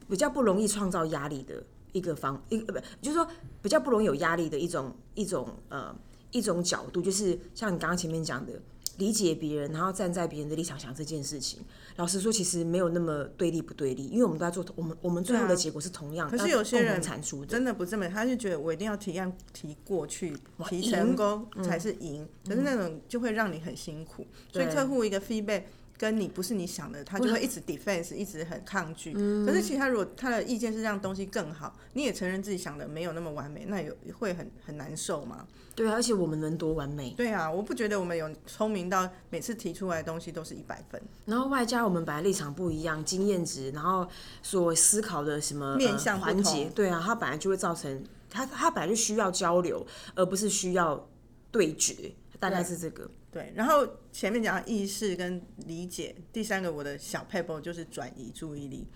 [0.08, 3.28] 比较不容易创造压力的一个方一个不就是说
[3.62, 5.94] 比较不容易有压力的一种一种呃
[6.32, 8.52] 一种角度，就是像你刚刚前面讲的。
[8.98, 11.60] 理解别人，然后站在别人的立场想这件事情。
[11.96, 16.28] 老实说，其实没有那么对立不对立，因为我们都在做，我们我们最后的结果是同样。
[16.28, 20.36] 可是有些人产出的真的不这么，他就觉得我一定要提案提过去，
[20.68, 22.28] 提成功才是赢。
[22.46, 24.26] 可是那种就会让你很辛苦。
[24.52, 25.62] 所以客户一个 feedback，
[25.96, 29.12] 跟你不是你想的，他就会一直 defense，一直很抗拒。
[29.12, 35.46] 可是其实他如果他的意见是让东西更好，你也承认自己想的没有那么完美，那有会很很难受吗？
[35.76, 37.10] 对啊，而且我们能多完美？
[37.16, 41.00] 对啊，我不觉得我们有聪明到每次提出来的东西都是一百分。
[41.24, 44.06] 然后外加我们本来立场不一样，经验值，然后
[44.42, 51.08] 所思考的什么面向环节，对啊，它本来就会造成他他本来就需要交流，而不是需要
[51.50, 53.10] 对决，大概是这个。
[53.34, 58.86] 对，然后前面讲意识跟理解，第三个我的小 paper 就是转移注意力，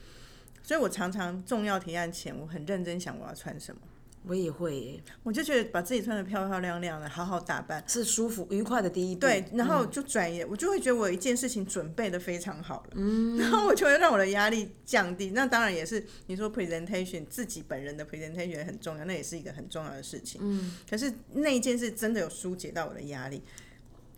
[0.63, 3.81] 所以我常常重要提案前，我很认真想我要穿什么。
[4.25, 9.21] 我也会耶，我就觉得把自己穿的漂漂亮亮的，好好打扮是舒服愉快的第一步。
[9.21, 15.31] 对，然后就转移，我就会觉得我有一件事情准备的非常好了，嗯，然后我就会让我的压力降低。
[15.31, 20.41] 那当然也是你说 presentation 自己本人的 presentation 很重要，那也是一个很重要的事情。
[20.45, 23.43] 嗯，可是那一件事真的有疏解到我的压力。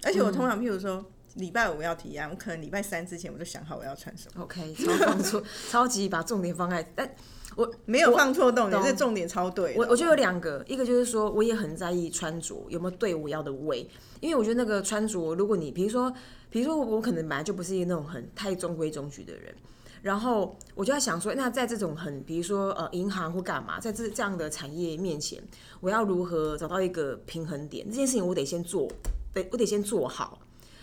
[0.04, 4.42] 而且我通常，譬如说礼拜五要提案，我可能礼拜三之前我就想好我要穿什么。
[4.42, 7.08] OK，超放错， 超级把重点放在，但
[7.56, 9.74] 我没有放错重点，这重点超对。
[9.76, 13.88] 我我觉得有两个，一个就是说，我也很在意穿着有没有对我要的味，
[14.20, 16.12] 因为我觉得那个穿着，如果你比如说，
[16.48, 19.54] 比如说我可能本来就不是一个那种很太中规中矩的人，
[20.02, 25.42] 然后我就在想说，那在这种很比如说呃银行或干嘛，在这这样的产业面前，
[25.80, 27.86] 我要如何找到一个平衡点？
[27.88, 28.88] 这件事情我得先做。
[29.33, 30.38] 得我得先做好，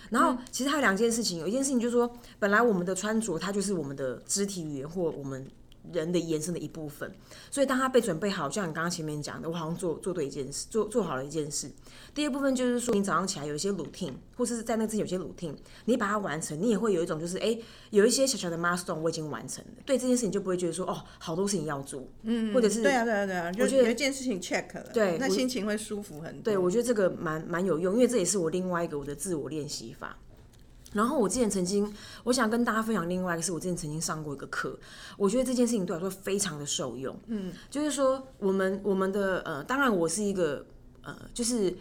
[0.09, 5.45] 然后其实还有两件事情，有一件事情就是说，本来我们的穿着它就是我们的肢体语言或我们。
[5.93, 7.11] 人的延伸的一部分，
[7.51, 11.71] 所以当他被准备好，就像你刚刚前面讲的，我好像做做对一件事，做做好了一件事。
[12.13, 17.57] 第二部分就是说，你早上起来有一些 routine，或者是在那之前有些 routine，你把它完成，你也会有一种就是，哎，
[17.91, 19.71] 有一些小小的 milestone 我已经完成了。
[19.85, 26.43] 对这件事情就不会觉得说，哦，好多事情要做，嗯，或者是对啊对啊对啊，我觉得有一件事情 check 了，对，那心情会舒服很多。
[26.43, 30.17] 对，我觉得这个蛮蛮有用，因为这也是我另外一个我的自我练习法。
[30.93, 34.79] 然后我之前曾经，我想跟大家分享另外一个，是我之前曾经上过一个课，
[35.17, 37.17] 我觉得这件事情对我来说非常的受用。
[37.27, 40.65] 嗯，就是说我们我们的呃，当然我是一个
[41.03, 41.75] 呃，就是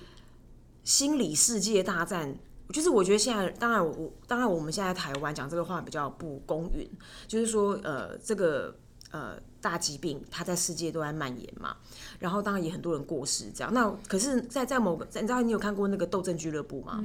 [0.82, 2.36] 心理世界大战，
[2.70, 6.90] 就是我觉得现在当然我当然我们现在台湾讲这个话比较不公允，
[7.28, 8.74] 就是说呃这个
[9.12, 11.76] 呃大疾病它在世界都在蔓延嘛，
[12.18, 13.72] 然后当然也很多人过世这样。
[13.72, 17.04] 那可是，在在某个你知道你有看过那个斗争俱乐部吗？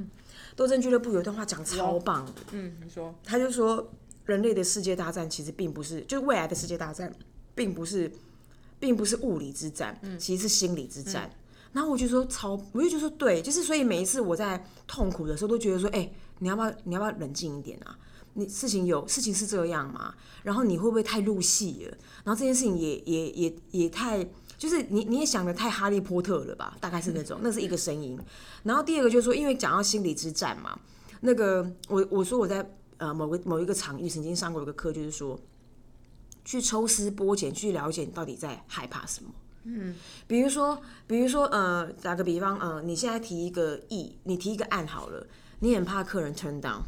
[0.55, 3.89] 斗争俱乐部有一段话讲超棒的，嗯，你说，他就说
[4.25, 7.13] 人类的世界大战其实并不是，就是未来的世界大战，
[7.55, 8.11] 并不是，
[8.79, 11.29] 并不是物理之战，其实是心理之战。
[11.73, 17.97] 然后我就说超，我就觉得说对，就是所以每一次我在痛苦的时候，都觉得说，哎，你要不要，你要不要冷静一点啊？
[18.33, 20.13] 你事情有事情是这样嘛？
[20.43, 21.97] 然后你会不会太入戏了？
[22.23, 24.27] 然后这件事情也也也也太。
[24.62, 26.78] 就是你你也想的太哈利波特了吧？
[26.80, 28.15] 大概是那种，那是一个声音。
[28.62, 30.80] 然后第二个就是说，因为讲到心理之战嘛，
[31.21, 32.63] 那个我我说我在
[32.97, 35.39] 呃某个某一个场域曾经上过一个课，就是说
[36.45, 39.32] 去抽丝剥茧去了解你到底在害怕什么。
[39.63, 39.95] 嗯，
[40.28, 45.26] 比如说比如说呃打个比方呃你现在提一个意，你提一个案好了，
[45.62, 46.82] 你很怕客人 turn down，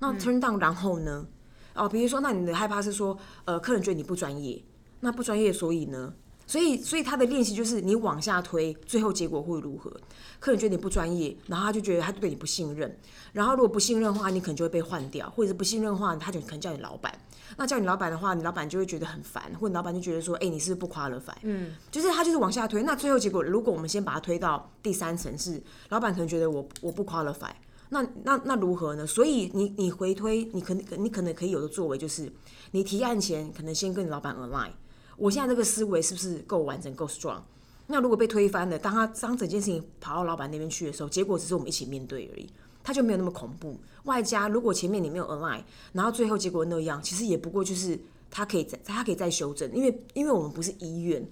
[0.00, 1.26] 那 turn down 然后呢？
[1.72, 4.62] 哦，比如说那你的害怕是说呃客人觉得你不专业，
[5.00, 6.12] 那不专业所以呢？
[6.46, 9.90] 所以，所以他的练习就是你往下推，最后结果会如何？
[10.38, 12.96] 客人觉得你不专业，然后他就觉得他对你不信任。
[13.32, 17.12] 然后如果不信任的话，你可能就会被换掉，或者是不信任的话，他就可能叫你老板。
[17.56, 21.34] 那叫你老板的话，你老板就会觉得很烦，或者老板就觉得说，哎，你是不是不 qualify？
[21.42, 22.82] 嗯，就是他就是往下推。
[22.82, 27.50] 那最后结果，如果我们先把它推到第三层，是老板可能觉得我我不 qualify，
[27.88, 29.06] 那那那如何呢？
[29.06, 32.30] 所以你你回推，你可能你可能可以有的作为就是，
[32.70, 34.70] 你提案前可能先跟你老板 align。
[35.16, 37.40] 我现在这个思维是不是够完整、够 strong？
[37.86, 42.48] 那如果被推翻了，当他当整件事情跑到老板那边去的时候，结果只是我们一起面对而已，
[42.82, 43.78] 他就没有那么恐怖。
[44.04, 47.98] 外加如果前面你没有 align，然后最后结果那样，其实也不过就是
[48.30, 51.24] 他可以再他可以再修正，因为因为我们不是医院，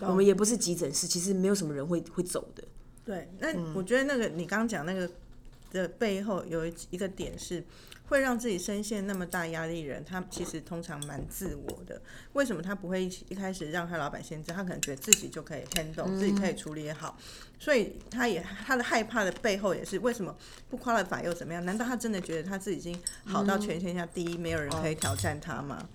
[0.00, 2.64] 我们也不是急诊室，其实没有什么人会会走的。
[3.04, 5.10] 对，那我觉得那个你刚刚讲那个
[5.72, 7.62] 的背后有一一个点是。
[8.08, 12.00] 会让自己深陷那么大压力人，他其实通常蛮自我的。
[12.32, 14.50] 为什么他不会一一开始让他老板先知？
[14.50, 17.18] 他可能觉得自己就可以 handle，自己可以处理好。
[17.58, 20.34] 所以他也他的害怕的背后也是为什么
[20.70, 21.62] 不夸了法又怎么样？
[21.64, 25.86] 难道他真的觉得他自己已经好到全天下第一，没有人可以挑战他吗？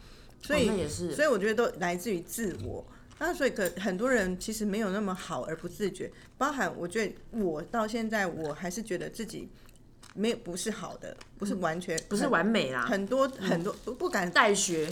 [0.41, 2.86] 所以，所以我觉得都来自于自我。
[3.17, 9.49] 那所以可很多人其实没有那么好而不自觉，包含我觉得我到现在我还是觉得自己。
[10.13, 14.91] 没有不是好的，不是完全不是完美啦，很多很多不敢带学，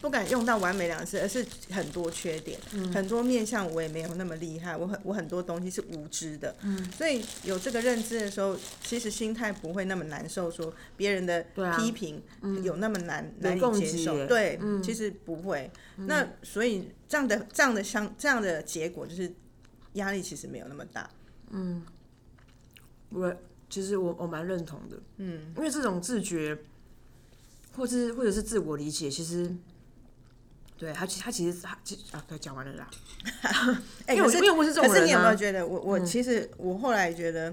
[0.00, 2.92] 不敢用到完美两个字，而是很多缺点，嗯。
[2.92, 11.44] 很多面向我也没有那么厉害，我很我很多东西是无知的，嗯，所以有这个认知的时候，其实心态不会那么难受，说别人的
[11.78, 12.22] 批评
[12.62, 15.70] 有那么难、难以接受，对，其实不会。
[15.96, 19.32] 那所以这样的这样的相这样的结果就是
[19.94, 21.10] 压力其实没有那么大，
[23.10, 23.34] 我
[23.70, 26.58] 其实我我蛮认同的，嗯，因为这种自觉，
[27.76, 29.54] 或是或者是自我理解，其实。
[30.80, 31.70] 对他，其他其实他
[32.12, 32.88] 啊，对，讲完了啦。
[34.06, 37.52] 哎、因为我可是因为我是这种可是你有没有觉得我我其实我后来觉得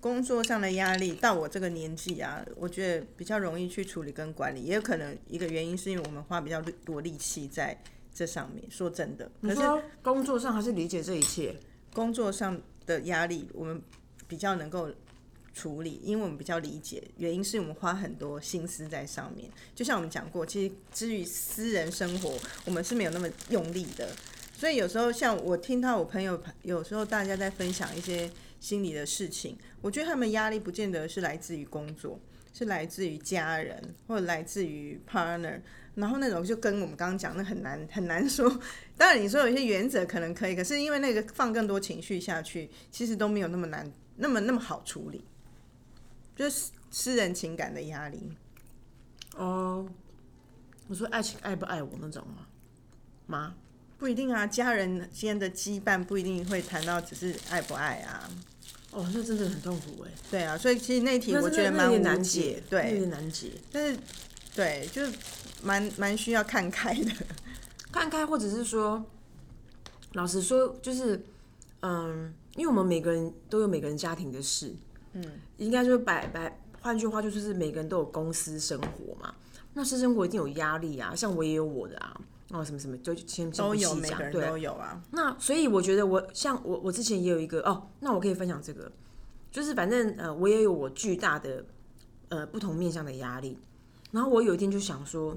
[0.00, 7.80] 工作上的压力到我这个年纪啊，我觉得比较容易去处理跟管理，也有可能一个原因是因为我们花比较多力气在
[8.12, 8.68] 这上面。
[8.68, 11.54] 说真的，可是说工作上还是理解这一切？
[11.92, 13.80] 工作上的压力我们
[14.26, 14.90] 比较能够
[15.54, 19.48] 处理，因为我们比较理解，原因是我们花很多心思在上面。
[19.74, 22.36] 就像我们讲过，其实至于私人生活，
[22.66, 24.10] 我们是没有那么用力的。
[24.52, 28.30] 所以有时候像我听到我朋友，有时候大家在分享一些
[28.60, 32.18] 心理的事情，我觉得他们压力不见得是来自于工作，
[32.52, 35.60] 是来自于家人或者来自于 partner。
[35.94, 38.48] 然后那种就跟我们刚刚讲的很难很难说。
[38.98, 45.24] 当然你说有一些原则可能可以，可是因为那个放更多情绪下去，其实都没有那么难，那么那么好处理。
[46.36, 48.32] 就是私人情感的压力。
[49.36, 49.86] 哦，
[50.88, 52.46] 我说爱情爱不爱我那种吗？
[53.26, 53.54] 吗？
[53.98, 58.28] 不一定啊，家人间的羁绊不一定会谈到只是爱不爱啊。
[58.90, 60.10] 哦，那真的很痛苦哎。
[60.30, 63.52] 对啊，所以其实那题我觉得蛮难解对，，有对，点难解。
[63.72, 63.98] 但是
[64.54, 65.12] 对，就是
[65.62, 67.12] 蛮蛮需要看开的。
[67.90, 69.04] 看开，或者是说，
[70.12, 71.24] 老实说，就是，
[71.80, 74.74] 嗯，因为我们每个人都有每个人家庭的事，
[75.14, 75.24] 嗯，
[75.56, 79.34] 应该就是摆摆，换句话就是，是每个人都有公司生活嘛，
[79.72, 85.02] 那私生活一定有压力啊，像我也有我的啊，哦，什么什么，就先都有，细讲，每个人对，都有啊。
[85.12, 88.90] 那所以我觉得我像我我之前也有一个哦，那我可以分享这个，
[89.50, 91.64] 就是反正呃我也有我巨大的
[92.28, 93.58] 呃不同面向的压力，
[94.10, 95.36] 然后我有一天就想说，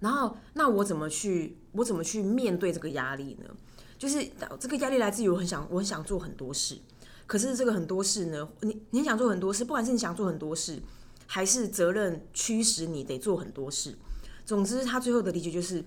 [0.00, 3.48] 然后那我怎么去我怎么去面对这个压力呢？
[3.98, 6.76] 就是呃这个压力来自于我很想我很想做很多事，
[7.32, 10.78] 可是这个很多事呢，你你想做很多事，不管是你想做很多事，
[11.26, 13.96] 还是责任驱使你得做很多事，
[14.44, 15.82] 总之他最后的理解就是。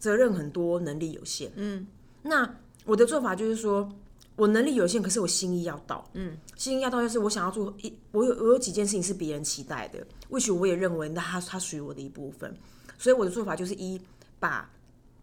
[0.00, 1.50] 责任很多，能力有限。
[1.56, 1.84] 嗯，
[2.22, 2.48] 那
[2.84, 3.92] 我的做法就是说，
[4.36, 6.08] 我能力有限，可是我心意要到。
[6.12, 12.56] 嗯，心意要到就是我想要做一，我有我有几件事情是别人期待的，或许我也认为那它它属于我的一部分。
[12.96, 14.00] 所以我的做法就是一
[14.38, 14.70] 把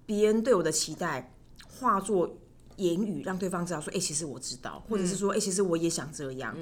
[0.05, 1.33] 别人对我的期待
[1.69, 2.29] 化作
[2.77, 6.55] 言语，让对方知道说，哎、其实我知道，或者是说，哎、其实我也想这样。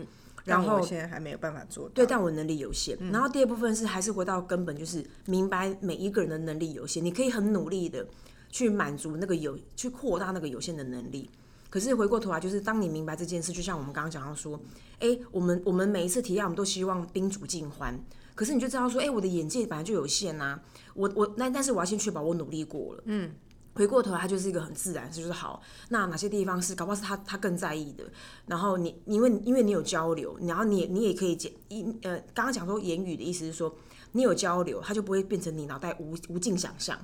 [0.45, 1.91] 然后我现在还没有办法做到。
[1.93, 2.97] 对，但我能力有限。
[3.11, 8.05] 然后第二部分是还是回到根本，就是明白每一个人的能力有限，你可以很努力的
[8.49, 11.29] 去满足那个有，去扩大那个有限的能力。
[11.69, 14.59] 可是回过头来，就是当你明白这件事，就像我们刚刚讲到说，
[14.99, 17.97] 哎，我们我们每一次提案，我们都希望宾主尽欢。
[18.35, 20.59] 可是你就知道说，哎，我的眼界本来就有限呐、
[20.93, 23.31] 我我那但是我要先确保我努力过了，嗯。
[23.75, 25.61] 回过头来，它就是一个很自然，就是好。
[25.89, 28.03] 那哪些地方是搞不好是他他更在意的？
[28.45, 33.75] 然后你因为因为你有交流，然后你也你也可以解一呃，刚刚讲说言语的意思是说，
[34.11, 36.99] 你有交流，他就不会变成你脑袋无无尽想象，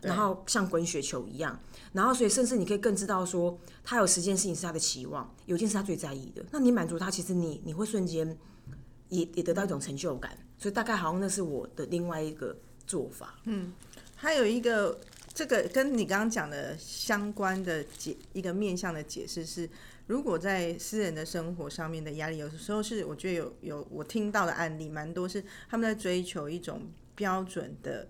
[0.00, 1.58] 然后像滚雪球一样。
[1.92, 6.44] 然后所以甚至你可以更知道说，他有十件事情是他的期望，有件是他最在意的。
[6.52, 8.38] 那你满足他，其实你你会瞬间
[9.08, 10.38] 也也得到一种成就感。
[10.56, 12.56] 所以大概好像那是我的另外一个
[12.86, 13.34] 做法。
[13.44, 13.72] 嗯
[14.14, 14.96] 还有一个，
[15.34, 19.68] 这个跟你刚刚讲的相关的解一个面向的解释是，
[20.06, 26.82] 如果在私人的生活上面的压力，有时候是我觉得有有我听到的案例蛮多，是他们在追求一种
[27.14, 28.06] 标准的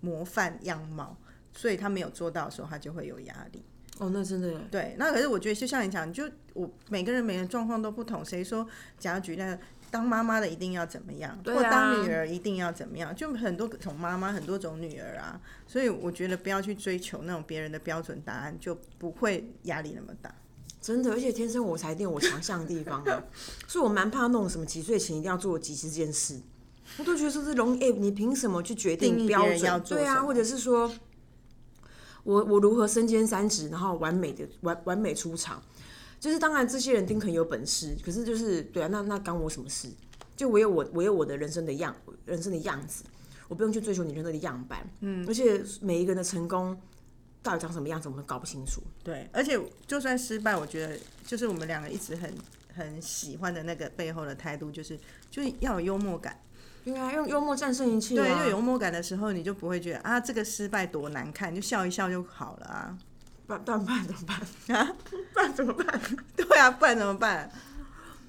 [0.00, 1.16] 模范样貌，
[1.54, 3.64] 所以他没有做到的时候，他就会有压力。
[3.98, 8.66] 哦，那真的有对，那可是我觉得就像你讲，就我每个人每个人状况都不同，谁说
[8.98, 9.58] 假如举例来说
[9.94, 20.34] 当妈妈的一定要怎么样，或当女儿一定要怎么样，就很多种妈妈，很多种女儿啊，所以我觉得不要去追求那种别人的标准答案，就不会压力那么大。
[20.80, 23.22] 真的，而且天生我才一定有我强项的地方啊，
[23.68, 26.40] 所以我蛮怕那种什么几岁前一定要做几十件事，
[26.98, 29.80] 我都觉得说是容易，哎、你凭什么去决定标准？
[29.84, 30.92] 对啊，或者是说，
[32.24, 35.62] 我我如何身兼三职，然后完美的完完美出场？
[36.24, 39.90] 就是当然这些人一定很有本事，可是就是对啊，那那干我什么事？
[40.34, 41.94] 就我有我我有我的人生的样
[42.24, 43.04] 人生的样子，
[43.46, 46.80] 我不用去追求你人生的样板，嗯，而且每一个人的成功
[47.42, 48.80] 到底长什么样子，我们搞不清楚。
[49.02, 52.32] 对，而且就算失败，我觉得就是我们两个一直很
[52.74, 54.98] 很喜欢的那个背后的态度，就是
[55.30, 56.40] 就是要有幽默感。
[56.86, 58.24] 对啊，用幽默战胜一切、啊。
[58.24, 62.98] 对，就有幽默感的时候，你就不会觉得啊这个失败多难看，就笑一笑就好了啊。
[63.46, 64.40] 不然不然怎么办？
[64.76, 64.96] 啊，
[65.32, 66.00] 不然怎么办？
[66.36, 67.50] 对啊，不然怎么办？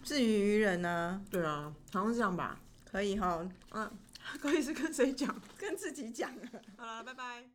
[0.03, 1.21] 至于于人呢？
[1.31, 2.59] 对啊，好像是这样吧。
[2.91, 3.91] 可以哈，嗯，
[4.41, 5.33] 可以是跟谁讲？
[5.57, 6.29] 跟自己讲。
[6.77, 7.43] 好了，拜拜。